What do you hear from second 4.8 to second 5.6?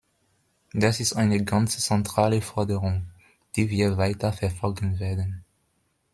werden!